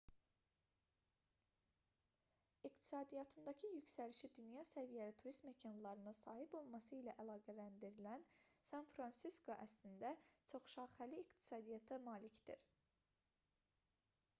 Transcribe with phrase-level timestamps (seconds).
[2.69, 8.25] i̇qtisadiyyatındakı yüksəlişi dünya səviyyəli turist məkanlarına sahib olması ilə əlaqələndirilən
[8.73, 10.15] san-fransisko əslində
[10.55, 12.65] çoxşaxəli iqtisadiyyata malikdir